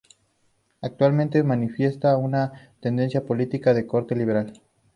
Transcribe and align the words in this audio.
Actualmente 0.81 1.43
manifiesta 1.43 2.17
una 2.17 2.73
tendencia 2.79 3.23
política 3.23 3.75
de 3.75 3.85
corte 3.85 4.15
liberal. 4.15 4.59